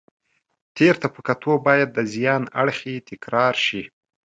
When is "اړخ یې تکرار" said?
2.61-3.53